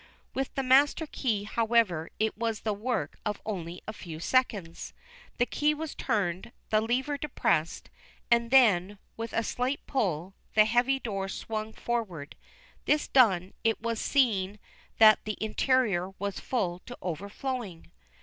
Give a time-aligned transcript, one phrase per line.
[0.33, 4.95] With the master key, however, it was the work of only a few seconds.
[5.37, 7.91] The key was turned, the lever depressed,
[8.31, 12.35] and then, with a slight pull, the heavy door swung forward.
[12.85, 14.57] This done, it was seen
[14.97, 17.91] that the interior was full to overflowing.